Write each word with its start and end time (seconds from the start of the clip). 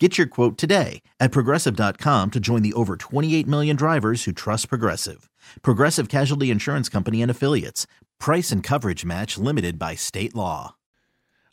Get 0.00 0.18
your 0.18 0.26
quote 0.26 0.58
today 0.58 1.02
at 1.20 1.30
progressive.com 1.30 2.32
to 2.32 2.40
join 2.40 2.62
the 2.62 2.72
over 2.72 2.96
28 2.96 3.46
million 3.46 3.76
drivers 3.76 4.24
who 4.24 4.32
trust 4.32 4.68
Progressive. 4.68 5.30
Progressive 5.62 6.08
Casualty 6.08 6.50
Insurance 6.50 6.88
Company 6.88 7.22
and 7.22 7.30
Affiliates. 7.30 7.86
Price 8.18 8.50
and 8.50 8.60
coverage 8.60 9.04
match 9.04 9.38
limited 9.38 9.78
by 9.78 9.94
state 9.94 10.34
law. 10.34 10.74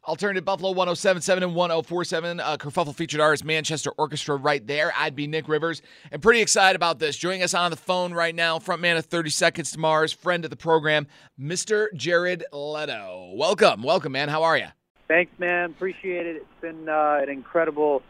Alternative 0.07 0.43
Buffalo 0.43 0.71
1077 0.71 1.43
and 1.43 1.55
1047. 1.55 2.39
Uh, 2.39 2.57
Kerfuffle 2.57 2.95
featured 2.95 3.19
artist 3.19 3.45
Manchester 3.45 3.91
Orchestra 3.99 4.35
right 4.35 4.65
there. 4.65 4.91
I'd 4.97 5.15
be 5.15 5.27
Nik 5.27 5.47
Rivers. 5.47 5.83
And 6.11 6.19
pretty 6.19 6.41
excited 6.41 6.75
about 6.75 6.97
this. 6.97 7.17
Joining 7.17 7.43
us 7.43 7.53
on 7.53 7.69
the 7.69 7.77
phone 7.77 8.11
right 8.11 8.33
now, 8.33 8.57
frontman 8.57 8.97
of 8.97 9.05
30 9.05 9.29
Seconds 9.29 9.71
to 9.73 9.79
Mars, 9.79 10.11
friend 10.11 10.43
of 10.43 10.49
the 10.49 10.57
program, 10.57 11.05
Mr. 11.39 11.93
Jared 11.93 12.43
Leto. 12.51 13.33
Welcome. 13.35 13.83
Welcome, 13.83 14.13
man. 14.13 14.29
How 14.29 14.41
are 14.41 14.57
you? 14.57 14.67
Thanks, 15.07 15.31
man. 15.37 15.69
Appreciate 15.69 16.25
it. 16.25 16.37
It's 16.37 16.61
been 16.61 16.89
uh, 16.89 17.19
an 17.21 17.29
incredible 17.29 18.01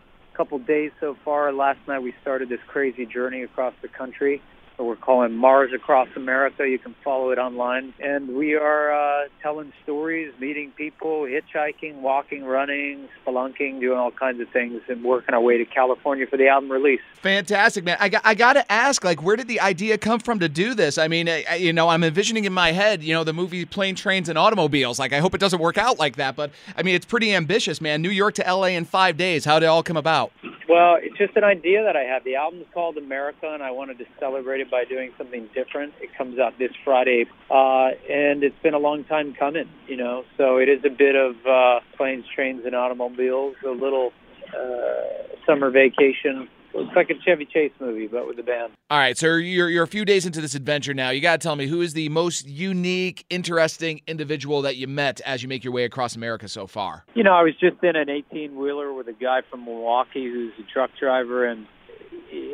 couple 0.41 0.57
days 0.57 0.91
so 0.99 1.15
far. 1.23 1.53
Last 1.53 1.77
night 1.87 1.99
we 1.99 2.15
started 2.19 2.49
this 2.49 2.59
crazy 2.65 3.05
journey 3.05 3.43
across 3.43 3.75
the 3.83 3.87
country. 3.87 4.41
We're 4.83 4.95
calling 4.95 5.35
Mars 5.35 5.71
Across 5.73 6.09
America. 6.15 6.67
You 6.67 6.79
can 6.79 6.95
follow 7.03 7.31
it 7.31 7.37
online. 7.37 7.93
And 7.99 8.35
we 8.35 8.55
are 8.55 8.91
uh, 8.91 9.27
telling 9.41 9.73
stories, 9.83 10.33
meeting 10.39 10.71
people, 10.71 11.21
hitchhiking, 11.23 12.01
walking, 12.01 12.43
running, 12.43 13.07
spelunking, 13.25 13.79
doing 13.79 13.97
all 13.97 14.11
kinds 14.11 14.41
of 14.41 14.49
things, 14.49 14.81
and 14.87 15.03
working 15.03 15.35
our 15.35 15.41
way 15.41 15.57
to 15.57 15.65
California 15.65 16.25
for 16.27 16.37
the 16.37 16.47
album 16.47 16.71
release. 16.71 17.01
Fantastic, 17.21 17.83
man. 17.83 17.97
I 17.99 18.09
I 18.23 18.33
got 18.33 18.53
to 18.53 18.71
ask, 18.71 19.03
like, 19.03 19.21
where 19.21 19.35
did 19.35 19.47
the 19.47 19.59
idea 19.59 19.97
come 19.97 20.19
from 20.19 20.39
to 20.39 20.49
do 20.49 20.73
this? 20.73 20.97
I 20.97 21.07
mean, 21.07 21.29
I, 21.29 21.55
you 21.55 21.73
know, 21.73 21.89
I'm 21.89 22.03
envisioning 22.03 22.45
in 22.45 22.53
my 22.53 22.71
head, 22.71 23.03
you 23.03 23.13
know, 23.13 23.23
the 23.23 23.33
movie 23.33 23.65
Plane, 23.65 23.95
Trains, 23.95 24.29
and 24.29 24.37
Automobiles. 24.37 24.99
Like, 24.99 25.13
I 25.13 25.19
hope 25.19 25.35
it 25.35 25.39
doesn't 25.39 25.59
work 25.59 25.77
out 25.77 25.99
like 25.99 26.15
that. 26.15 26.35
But, 26.35 26.51
I 26.75 26.83
mean, 26.83 26.95
it's 26.95 27.05
pretty 27.05 27.33
ambitious, 27.33 27.79
man. 27.81 28.01
New 28.01 28.09
York 28.09 28.35
to 28.35 28.43
LA 28.43 28.67
in 28.67 28.85
five 28.85 29.17
days. 29.17 29.45
How 29.45 29.59
did 29.59 29.65
it 29.65 29.69
all 29.69 29.83
come 29.83 29.97
about? 29.97 30.31
Well, 30.71 30.95
it's 31.01 31.17
just 31.17 31.35
an 31.35 31.43
idea 31.43 31.83
that 31.83 31.97
I 31.97 32.03
have. 32.03 32.23
The 32.23 32.37
album's 32.37 32.65
called 32.73 32.95
America, 32.95 33.51
and 33.53 33.61
I 33.61 33.71
wanted 33.71 33.97
to 33.97 34.05
celebrate 34.21 34.61
it 34.61 34.71
by 34.71 34.85
doing 34.85 35.11
something 35.17 35.49
different. 35.53 35.93
It 35.99 36.11
comes 36.17 36.39
out 36.39 36.57
this 36.57 36.71
Friday, 36.85 37.25
uh, 37.49 37.89
and 38.09 38.41
it's 38.41 38.55
been 38.63 38.73
a 38.73 38.79
long 38.79 39.03
time 39.03 39.35
coming, 39.37 39.67
you 39.87 39.97
know. 39.97 40.23
So 40.37 40.59
it 40.59 40.69
is 40.69 40.79
a 40.85 40.89
bit 40.89 41.17
of 41.17 41.35
uh, 41.45 41.81
planes, 41.97 42.23
trains, 42.33 42.61
and 42.65 42.73
automobiles, 42.73 43.55
a 43.67 43.71
little 43.71 44.13
uh, 44.57 45.35
summer 45.45 45.71
vacation. 45.71 46.47
It's 46.73 46.95
like 46.95 47.09
a 47.09 47.19
Chevy 47.25 47.45
Chase 47.45 47.71
movie, 47.79 48.07
but 48.07 48.27
with 48.27 48.37
the 48.37 48.43
band. 48.43 48.73
All 48.89 48.97
right, 48.97 49.17
so 49.17 49.35
you're, 49.35 49.69
you're 49.69 49.83
a 49.83 49.87
few 49.87 50.05
days 50.05 50.25
into 50.25 50.41
this 50.41 50.55
adventure 50.55 50.93
now. 50.93 51.09
You 51.09 51.21
got 51.21 51.39
to 51.39 51.43
tell 51.45 51.55
me 51.55 51.67
who 51.67 51.81
is 51.81 51.93
the 51.93 52.09
most 52.09 52.47
unique, 52.47 53.25
interesting 53.29 54.01
individual 54.07 54.61
that 54.63 54.77
you 54.77 54.87
met 54.87 55.21
as 55.21 55.43
you 55.43 55.49
make 55.49 55.63
your 55.63 55.73
way 55.73 55.83
across 55.83 56.15
America 56.15 56.47
so 56.47 56.67
far? 56.67 57.05
You 57.13 57.23
know, 57.23 57.33
I 57.33 57.43
was 57.43 57.53
just 57.59 57.83
in 57.83 57.95
an 57.95 58.09
18 58.09 58.55
wheeler 58.55 58.93
with 58.93 59.07
a 59.07 59.13
guy 59.13 59.41
from 59.49 59.65
Milwaukee 59.65 60.25
who's 60.25 60.53
a 60.59 60.71
truck 60.71 60.91
driver, 60.99 61.45
and 61.45 61.67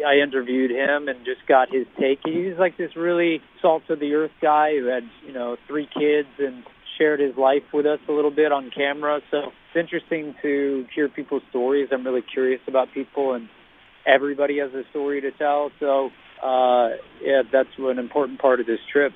I 0.05 0.19
interviewed 0.23 0.71
him 0.71 1.07
and 1.07 1.23
just 1.25 1.45
got 1.47 1.73
his 1.73 1.85
take. 1.99 2.19
He's 2.25 2.57
like 2.57 2.77
this 2.77 2.95
really 2.95 3.41
salt 3.61 3.83
of 3.89 3.99
the 3.99 4.13
earth 4.13 4.31
guy 4.41 4.77
who 4.77 4.85
had, 4.85 5.03
you 5.25 5.33
know, 5.33 5.57
three 5.67 5.87
kids 5.87 6.29
and 6.39 6.63
shared 6.97 7.19
his 7.19 7.35
life 7.37 7.63
with 7.73 7.85
us 7.85 7.99
a 8.07 8.11
little 8.11 8.31
bit 8.31 8.51
on 8.51 8.71
camera. 8.71 9.21
So 9.29 9.37
it's 9.37 9.75
interesting 9.75 10.35
to 10.41 10.85
hear 10.93 11.09
people's 11.09 11.43
stories. 11.49 11.89
I'm 11.91 12.03
really 12.03 12.23
curious 12.23 12.61
about 12.67 12.91
people 12.93 13.33
and 13.33 13.49
everybody 14.07 14.59
has 14.59 14.73
a 14.73 14.83
story 14.89 15.21
to 15.21 15.31
tell. 15.31 15.71
So, 15.79 16.09
uh, 16.41 16.89
yeah, 17.21 17.43
that's 17.51 17.69
an 17.77 17.99
important 17.99 18.39
part 18.39 18.59
of 18.59 18.65
this 18.65 18.79
trip. 18.91 19.13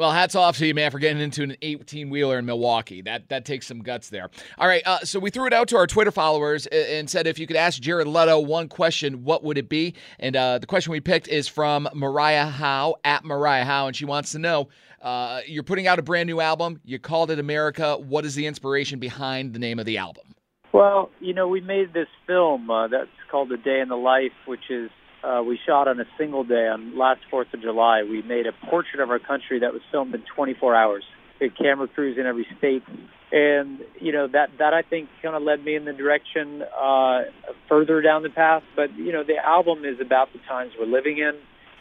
Well, 0.00 0.10
hats 0.10 0.34
off 0.34 0.56
to 0.58 0.66
you, 0.66 0.74
man, 0.74 0.90
for 0.90 0.98
getting 0.98 1.22
into 1.22 1.44
an 1.44 1.54
18 1.62 2.10
wheeler 2.10 2.38
in 2.38 2.44
Milwaukee. 2.44 3.02
That 3.02 3.28
that 3.28 3.44
takes 3.44 3.66
some 3.66 3.82
guts 3.82 4.08
there. 4.08 4.30
All 4.58 4.66
right, 4.66 4.82
uh, 4.84 5.00
so 5.00 5.20
we 5.20 5.30
threw 5.30 5.46
it 5.46 5.52
out 5.52 5.68
to 5.68 5.76
our 5.76 5.86
Twitter 5.86 6.10
followers 6.10 6.66
and 6.66 7.08
said 7.08 7.26
if 7.26 7.38
you 7.38 7.46
could 7.46 7.56
ask 7.56 7.80
Jared 7.80 8.08
Leto 8.08 8.40
one 8.40 8.68
question, 8.68 9.22
what 9.22 9.44
would 9.44 9.58
it 9.58 9.68
be? 9.68 9.94
And 10.18 10.34
uh, 10.34 10.58
the 10.58 10.66
question 10.66 10.90
we 10.90 11.00
picked 11.00 11.28
is 11.28 11.46
from 11.46 11.88
Mariah 11.94 12.46
Howe 12.46 12.96
at 13.04 13.24
Mariah 13.24 13.64
Howe, 13.64 13.86
and 13.86 13.94
she 13.94 14.04
wants 14.06 14.32
to 14.32 14.40
know: 14.40 14.70
uh, 15.02 15.42
You're 15.46 15.62
putting 15.62 15.86
out 15.86 16.00
a 16.00 16.02
brand 16.02 16.26
new 16.26 16.40
album. 16.40 16.80
You 16.84 16.98
called 16.98 17.30
it 17.30 17.38
America. 17.38 17.96
What 17.96 18.24
is 18.24 18.34
the 18.34 18.46
inspiration 18.46 18.98
behind 18.98 19.52
the 19.52 19.60
name 19.60 19.78
of 19.78 19.86
the 19.86 19.98
album? 19.98 20.34
Well, 20.72 21.10
you 21.20 21.34
know, 21.34 21.48
we 21.48 21.60
made 21.60 21.92
this 21.92 22.08
film 22.26 22.70
uh, 22.70 22.88
that's 22.88 23.10
called 23.30 23.52
A 23.52 23.58
Day 23.58 23.80
in 23.80 23.88
the 23.88 23.96
Life, 23.96 24.32
which 24.46 24.70
is 24.70 24.90
uh, 25.22 25.42
we 25.46 25.58
shot 25.66 25.86
on 25.86 26.00
a 26.00 26.04
single 26.18 26.44
day 26.44 26.66
on 26.66 26.96
last 26.98 27.20
4th 27.30 27.52
of 27.52 27.60
July. 27.60 28.02
We 28.08 28.22
made 28.22 28.46
a 28.46 28.52
portrait 28.70 29.02
of 29.02 29.10
our 29.10 29.18
country 29.18 29.60
that 29.60 29.72
was 29.72 29.82
filmed 29.90 30.14
in 30.14 30.22
24 30.34 30.74
hours. 30.74 31.04
We 31.40 31.48
had 31.48 31.58
camera 31.58 31.88
crews 31.88 32.16
in 32.18 32.26
every 32.26 32.46
state. 32.56 32.82
And, 33.30 33.80
you 34.00 34.12
know, 34.12 34.28
that, 34.28 34.50
that 34.58 34.72
I 34.72 34.82
think 34.82 35.08
kind 35.22 35.36
of 35.36 35.42
led 35.42 35.62
me 35.62 35.76
in 35.76 35.84
the 35.84 35.92
direction 35.92 36.62
uh, 36.62 37.22
further 37.68 38.00
down 38.00 38.22
the 38.22 38.30
path. 38.30 38.62
But, 38.74 38.96
you 38.96 39.12
know, 39.12 39.24
the 39.24 39.36
album 39.44 39.84
is 39.84 40.00
about 40.00 40.32
the 40.32 40.38
times 40.48 40.72
we're 40.78 40.86
living 40.86 41.18
in. 41.18 41.32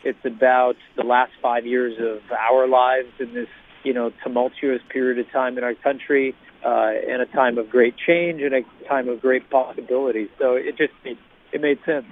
It's 0.03 0.23
about 0.25 0.75
the 0.97 1.03
last 1.03 1.31
five 1.41 1.65
years 1.65 1.93
of 1.99 2.19
our 2.31 2.67
lives 2.67 3.09
in 3.19 3.33
this, 3.33 3.47
you 3.83 3.93
know, 3.93 4.11
tumultuous 4.23 4.81
period 4.91 5.25
of 5.25 5.31
time 5.31 5.57
in 5.57 5.63
our 5.63 5.75
country 5.75 6.35
uh, 6.65 6.91
in 7.07 7.21
a 7.21 7.25
time 7.25 7.57
of 7.57 7.69
great 7.69 7.95
change 7.97 8.41
and 8.41 8.53
a 8.53 8.61
time 8.87 9.09
of 9.09 9.21
great 9.21 9.49
possibility. 9.49 10.29
So 10.39 10.55
it 10.55 10.77
just 10.77 10.93
it, 11.03 11.17
it 11.51 11.61
made 11.61 11.79
sense. 11.85 12.05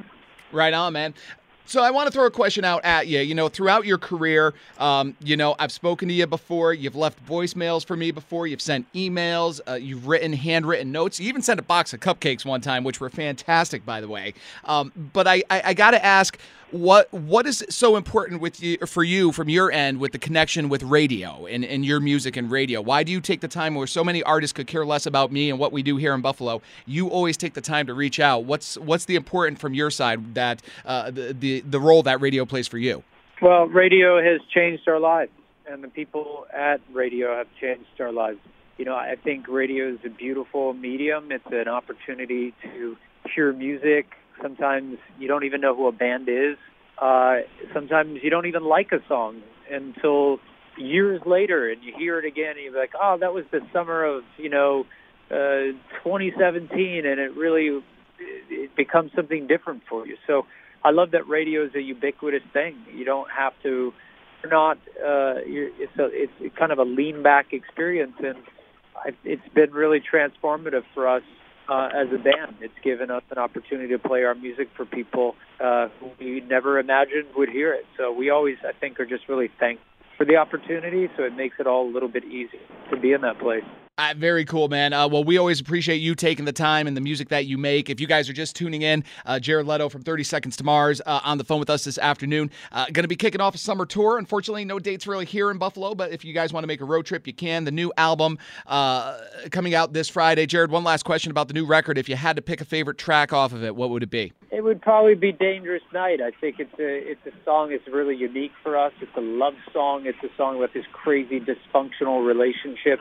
Right 0.52 0.74
on, 0.74 0.94
man. 0.94 1.14
So 1.66 1.84
I 1.84 1.92
want 1.92 2.08
to 2.08 2.12
throw 2.12 2.26
a 2.26 2.32
question 2.32 2.66
out 2.66 2.84
at 2.84 3.06
you. 3.06 3.20
You 3.20 3.36
know, 3.36 3.48
throughout 3.48 3.86
your 3.86 4.00
career, 4.00 4.56
um, 4.80 5.16
you 5.24 5.38
know, 5.38 5.56
I've 5.60 5.72
spoken 5.72 6.08
to 6.08 6.14
you 6.16 6.26
before. 6.26 6.74
You've 6.74 6.96
left 6.96 7.24
voicemails 7.24 7.86
for 7.86 7.96
me 7.96 8.10
before. 8.10 8.48
You've 8.48 8.60
sent 8.60 8.92
emails. 8.94 9.62
Uh, 9.68 9.74
you've 9.76 10.08
written 10.08 10.34
handwritten 10.34 10.92
notes. 10.92 11.20
You 11.20 11.30
even 11.30 11.44
sent 11.44 11.60
a 11.60 11.64
box 11.64 11.94
of 11.94 12.00
cupcakes 12.00 12.44
one 12.44 12.62
time, 12.62 12.84
which 12.84 13.00
were 13.00 13.12
fantastic, 13.12 13.86
by 13.86 14.02
the 14.02 14.08
way. 14.08 14.34
Um, 14.66 14.92
but 15.14 15.28
I, 15.28 15.44
I, 15.52 15.62
I 15.66 15.74
got 15.76 15.92
to 15.92 16.04
ask, 16.04 16.40
what 16.72 17.12
what 17.14 17.46
is 17.46 17.66
so 17.70 17.96
important 17.96 18.42
with 18.42 18.62
you 18.62 18.78
for 18.86 19.04
you 19.04 19.32
from 19.32 19.50
your 19.50 19.72
end 19.72 20.00
with 20.00 20.12
the 20.12 20.20
connection 20.20 20.70
with 20.70 20.84
radio 20.84 21.46
and, 21.46 21.66
and 21.66 21.86
your 21.86 22.00
music 22.00 22.38
and 22.38 22.52
radio? 22.52 22.82
Why 22.82 23.04
do 23.04 23.12
you 23.12 23.22
take 23.22 23.42
the 23.42 23.48
time 23.48 23.76
where 23.76 23.88
so 23.88 24.04
many 24.04 24.22
artists 24.24 24.54
could 24.54 24.68
care 24.68 24.86
less 24.86 25.06
about 25.06 25.32
me 25.32 25.50
and 25.50 25.60
what 25.60 25.72
we 25.72 25.84
do 25.84 25.98
here 25.98 26.14
in 26.14 26.22
Buffalo? 26.22 26.62
You 26.86 27.08
always 27.10 27.38
take 27.38 27.54
the 27.54 27.62
time 27.62 27.88
to 27.88 27.94
reach 27.94 28.20
out. 28.20 28.46
What's 28.46 28.78
what's 28.78 29.06
the 29.06 29.16
important 29.16 29.60
from 29.60 29.74
your 29.74 29.90
side 29.90 30.36
that 30.36 30.62
uh, 30.86 31.12
the, 31.12 31.34
the 31.34 31.62
the 31.62 31.80
role 31.80 32.04
that 32.04 32.22
radio 32.22 32.46
plays 32.46 32.68
for 32.68 32.78
you? 32.78 33.04
Well, 33.42 33.68
radio 33.68 34.22
has 34.22 34.42
changed 34.54 34.88
our 34.88 35.00
lives, 35.00 35.32
and 35.66 35.84
the 35.84 35.88
people 35.88 36.46
at 36.54 36.82
radio 36.94 37.36
have 37.38 37.48
changed 37.60 38.00
our 38.00 38.12
lives. 38.12 38.40
You 38.78 38.86
know, 38.86 38.96
I 38.96 39.16
think 39.16 39.48
radio 39.48 39.90
is 39.90 40.00
a 40.06 40.10
beautiful 40.10 40.74
medium. 40.74 41.32
It's 41.32 41.46
an 41.52 41.68
opportunity 41.68 42.54
to 42.64 42.98
hear 43.34 43.52
music 43.54 44.08
Sometimes 44.42 44.98
you 45.20 45.28
don't 45.28 45.44
even 45.44 45.62
know 45.62 45.76
who 45.76 45.88
a 45.88 45.92
band 45.92 46.30
is. 46.30 46.58
Uh, 47.02 47.38
sometimes 47.74 48.20
you 48.22 48.30
don't 48.30 48.46
even 48.46 48.64
like 48.64 48.92
a 48.92 49.00
song 49.08 49.42
until 49.72 50.40
years 50.78 51.22
later, 51.26 51.70
and 51.70 51.84
you 51.84 51.94
hear 51.98 52.20
it 52.20 52.26
again, 52.26 52.52
and 52.52 52.64
you're 52.64 52.80
like, 52.80 52.92
"Oh, 53.00 53.18
that 53.20 53.34
was 53.34 53.46
the 53.52 53.60
summer 53.72 54.04
of 54.04 54.24
you 54.38 54.50
know 54.50 54.86
uh, 55.32 55.76
2017," 56.04 57.06
and 57.06 57.20
it 57.20 57.36
really 57.36 57.82
it 58.20 58.76
becomes 58.76 59.12
something 59.16 59.48
different 59.48 59.84
for 59.90 60.06
you. 60.06 60.18
So 60.28 60.46
I 60.84 60.92
love 60.92 61.12
that 61.12 61.28
radio 61.28 61.66
is 61.66 61.72
a 61.76 61.82
ubiquitous 61.82 62.44
thing. 62.54 62.78
You 62.94 63.06
don't 63.06 63.30
have 63.32 63.54
to. 63.64 63.94
You're 64.44 64.52
not. 64.52 64.78
Uh, 64.98 65.42
you're, 65.46 65.70
it's 65.78 65.98
a. 65.98 66.10
It's 66.12 66.56
kind 66.58 66.72
of 66.72 66.80
a 66.80 66.84
lean 66.84 67.24
back 67.24 67.54
experience, 67.54 68.16
and 68.20 68.38
I, 68.96 69.12
it's 69.24 69.48
been 69.54 69.72
really 69.72 70.02
transformative 70.02 70.84
for 70.94 71.08
us 71.08 71.24
uh, 71.70 71.90
as 71.96 72.08
a 72.14 72.18
band. 72.18 72.58
It's 72.62 72.74
given 72.84 73.12
us 73.12 73.24
an 73.32 73.38
opportunity 73.38 73.90
to 73.90 74.00
play 74.00 74.24
our 74.24 74.36
music 74.36 74.70
for 74.76 74.86
people 74.86 75.36
uh, 75.64 75.88
who 76.00 76.12
we 76.20 76.42
never 76.42 76.80
imagined 76.80 77.28
would 77.36 77.50
hear 77.50 77.74
it. 77.74 77.86
So 77.98 78.12
we 78.12 78.30
always, 78.30 78.58
I 78.68 78.78
think, 78.78 79.00
are 79.00 79.06
just 79.06 79.30
really 79.30 79.50
thankful 79.60 79.86
for 80.18 80.26
the 80.26 80.36
opportunity. 80.36 81.08
So 81.16 81.24
it 81.24 81.36
makes 81.36 81.56
it 81.60 81.68
all 81.68 81.88
a 81.88 81.92
little 81.92 82.10
bit 82.10 82.26
easier 82.26 82.60
to 82.92 83.00
be 83.00 83.14
in 83.14 83.22
that 83.22 83.40
place. 83.40 83.64
Uh, 84.00 84.14
very 84.16 84.46
cool, 84.46 84.70
man. 84.70 84.94
Uh, 84.94 85.06
well, 85.10 85.26
we 85.26 85.38
always 85.38 85.60
appreciate 85.60 85.98
you 85.98 86.16
taking 86.16 86.46
the 86.46 86.54
time 86.54 86.88
and 86.88 86.96
the 86.96 87.02
music 87.02 87.28
that 87.28 87.48
you 87.48 87.58
make. 87.58 87.90
If 87.90 88.00
you 88.00 88.08
guys 88.08 88.30
are 88.30 88.34
just 88.34 88.56
tuning 88.56 88.82
in, 88.82 89.04
uh, 89.26 89.40
Jared 89.40 89.68
Leto 89.68 89.90
from 89.90 90.04
30 90.04 90.24
Seconds 90.24 90.56
to 90.56 90.64
Mars 90.64 91.02
uh, 91.06 91.20
on 91.26 91.38
the 91.38 91.44
phone 91.44 91.60
with 91.60 91.70
us 91.70 91.84
this 91.84 91.98
afternoon. 91.98 92.50
Uh, 92.72 92.86
going 92.94 93.04
to 93.04 93.10
be 93.10 93.18
kicking 93.18 93.42
off 93.42 93.56
a 93.56 93.58
summer 93.58 93.86
tour. 93.86 94.18
Unfortunately, 94.18 94.64
no 94.64 94.80
dates 94.80 95.06
really 95.06 95.26
here 95.26 95.52
in 95.52 95.58
Buffalo, 95.58 95.96
but 95.96 96.14
if 96.14 96.24
you 96.24 96.34
guys 96.34 96.54
want 96.54 96.64
to 96.64 96.68
make 96.68 96.80
a 96.80 96.86
road 96.86 97.06
trip, 97.06 97.28
you 97.28 97.34
can. 97.34 97.66
The 97.66 97.72
new 97.72 97.92
album 97.98 98.38
uh, 98.68 99.18
coming 99.52 99.76
out 99.76 99.92
this 99.92 100.08
Friday. 100.08 100.46
Jared, 100.46 100.72
one 100.72 100.86
last 100.86 101.04
question 101.04 101.30
about 101.30 101.50
the 101.50 101.54
new 101.54 101.66
record. 101.66 101.98
If 101.98 102.08
you 102.08 102.16
had 102.16 102.38
to 102.38 102.42
pick 102.42 102.62
a 102.62 102.66
favorite 102.66 102.98
track 102.98 103.34
off 103.34 103.52
of 103.52 103.66
it, 103.66 103.76
what 103.76 103.90
would 103.90 104.04
it 104.04 104.10
be? 104.10 104.32
It 104.50 104.64
would 104.64 104.82
probably 104.82 105.16
be 105.16 105.34
"Dangerous 105.34 105.84
Night." 105.94 106.22
I 106.22 106.32
think 106.40 106.56
it's 106.60 106.80
a 106.80 107.12
it's 107.12 107.26
a 107.26 107.32
song 107.44 107.72
that's 107.72 107.86
really 107.94 108.16
unique 108.16 108.54
for 108.64 108.78
us. 108.78 108.94
It's 109.02 109.12
a 109.18 109.22
love 109.22 109.56
song. 109.74 110.06
It's 110.06 110.24
a 110.24 110.36
song 110.38 110.58
with 110.58 110.72
this 110.72 110.86
crazy 110.94 111.42
dysfunctional 111.42 112.26
relationship 112.26 113.00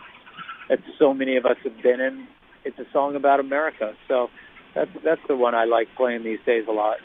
that 0.68 0.78
so 0.98 1.14
many 1.14 1.36
of 1.36 1.46
us 1.46 1.56
have 1.64 1.82
been 1.82 2.00
in. 2.00 2.26
It's 2.64 2.78
a 2.78 2.86
song 2.92 3.16
about 3.16 3.40
America. 3.40 3.94
So 4.06 4.28
that's 4.74 4.90
that's 5.04 5.20
the 5.28 5.36
one 5.36 5.54
I 5.54 5.64
like 5.64 5.88
playing 5.96 6.24
these 6.24 6.40
days 6.44 6.64
a 6.68 6.72
lot. 6.72 6.98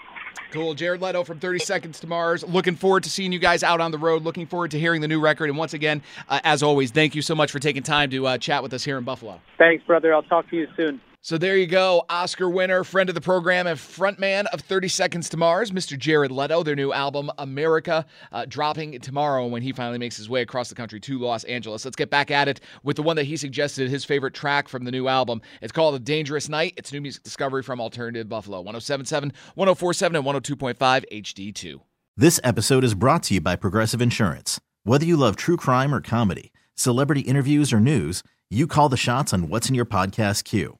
Cool. 0.51 0.75
Jared 0.75 1.01
Leto 1.01 1.23
from 1.23 1.39
30 1.39 1.59
Seconds 1.59 1.99
to 2.01 2.07
Mars. 2.07 2.43
Looking 2.43 2.75
forward 2.75 3.03
to 3.03 3.09
seeing 3.09 3.31
you 3.31 3.39
guys 3.39 3.63
out 3.63 3.81
on 3.81 3.89
the 3.89 3.97
road. 3.97 4.21
Looking 4.23 4.45
forward 4.45 4.69
to 4.71 4.79
hearing 4.79 5.01
the 5.01 5.07
new 5.07 5.19
record. 5.19 5.49
And 5.49 5.57
once 5.57 5.73
again, 5.73 6.03
uh, 6.29 6.41
as 6.43 6.61
always, 6.61 6.91
thank 6.91 7.15
you 7.15 7.23
so 7.23 7.33
much 7.33 7.51
for 7.51 7.57
taking 7.57 7.81
time 7.81 8.11
to 8.11 8.27
uh, 8.27 8.37
chat 8.37 8.61
with 8.61 8.71
us 8.71 8.83
here 8.83 8.99
in 8.99 9.03
Buffalo. 9.03 9.41
Thanks, 9.57 9.83
brother. 9.83 10.13
I'll 10.13 10.21
talk 10.21 10.47
to 10.51 10.55
you 10.55 10.67
soon. 10.77 11.01
So 11.25 11.37
there 11.37 11.55
you 11.55 11.67
go. 11.67 12.03
Oscar 12.09 12.49
winner, 12.49 12.83
friend 12.83 13.07
of 13.07 13.15
the 13.15 13.21
program, 13.21 13.65
and 13.65 13.79
frontman 13.79 14.45
of 14.47 14.59
30 14.59 14.89
Seconds 14.89 15.29
to 15.29 15.37
Mars, 15.37 15.71
Mr. 15.71 15.97
Jared 15.97 16.31
Leto. 16.31 16.63
Their 16.63 16.75
new 16.75 16.91
album, 16.91 17.31
America, 17.37 18.05
uh, 18.33 18.45
dropping 18.45 18.99
tomorrow 18.99 19.47
when 19.47 19.61
he 19.61 19.71
finally 19.71 19.97
makes 19.97 20.17
his 20.17 20.27
way 20.27 20.41
across 20.41 20.67
the 20.67 20.75
country 20.75 20.99
to 20.99 21.17
Los 21.17 21.45
Angeles. 21.45 21.85
Let's 21.85 21.95
get 21.95 22.09
back 22.09 22.29
at 22.29 22.49
it 22.49 22.59
with 22.83 22.97
the 22.97 23.03
one 23.03 23.15
that 23.15 23.23
he 23.23 23.37
suggested, 23.37 23.89
his 23.89 24.03
favorite 24.03 24.33
track 24.33 24.67
from 24.67 24.83
the 24.83 24.91
new 24.91 25.07
album. 25.07 25.41
It's 25.61 25.71
called 25.71 25.95
A 25.95 25.99
Dangerous 25.99 26.49
Night. 26.49 26.73
It's 26.75 26.91
new 26.91 26.99
music 26.99 27.23
discovery 27.23 27.63
from 27.63 27.79
Alternative 27.79 28.27
Buffalo, 28.27 28.57
1077, 28.57 29.31
1047, 29.55 30.17
and 30.17 30.25
102.5 30.25 31.05
HD2. 31.09 31.79
This 32.17 32.41
episode 32.43 32.83
is 32.83 32.95
brought 32.95 33.23
to 33.23 33.35
you 33.35 33.39
by 33.39 33.55
Progressive 33.55 34.01
Insurance. 34.01 34.59
Whether 34.83 35.05
you 35.05 35.15
love 35.15 35.37
true 35.37 35.55
crime 35.55 35.95
or 35.95 36.01
comedy, 36.01 36.51
celebrity 36.75 37.21
interviews 37.21 37.71
or 37.71 37.79
news, 37.79 38.23
you 38.49 38.67
call 38.67 38.89
the 38.89 38.97
shots 38.97 39.31
on 39.31 39.47
what's 39.47 39.69
in 39.69 39.73
your 39.73 39.85
podcast 39.85 40.43
queue. 40.43 40.79